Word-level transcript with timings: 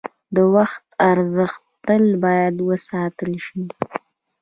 د 0.35 0.37
وخت 0.55 0.85
ارزښت 1.11 1.61
تل 1.85 2.03
باید 2.23 2.55
وساتل 2.69 3.31
شي. 3.45 3.61